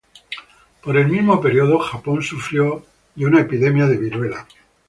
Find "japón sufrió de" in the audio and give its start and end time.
1.77-3.27